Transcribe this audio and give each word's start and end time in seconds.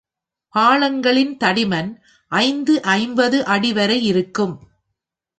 பாளங்களின் 0.55 1.33
தடிமன் 1.43 1.91
ஐந்து 2.31 2.81
ஐம்பது 2.81 3.37
அடி 3.45 3.73
வரை 3.73 3.97
இருக்கும். 4.03 4.55